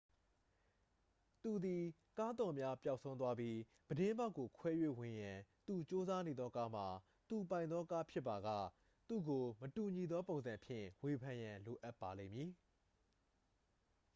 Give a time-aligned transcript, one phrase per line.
[1.43, 1.83] သူသည်
[2.17, 3.57] ကားသော့များ ပျောက်ဆုံးသွားပြီး
[3.87, 6.87] ပြတင်းပေါက်ကို ခွဲ၍ဝင်ရန် သူကြိုးစားနေသောကားမှာ
[7.29, 8.47] သူပိုင်သောကားဖြစ်ပါက
[9.07, 12.51] သူ့ကို မတူညီသောပုံစံဖြင့် ဝေဖန်ရန် လိုအပ်ပါလိမ့်မည်